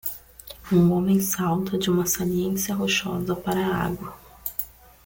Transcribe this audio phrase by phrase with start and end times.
[0.71, 4.17] Um homem salta de uma saliência rochosa para a água.